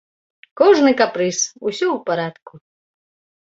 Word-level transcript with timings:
Кожны 0.61 0.91
капрыз, 1.03 1.39
усё 1.67 1.87
ў 1.91 1.97
парадку. 2.11 2.53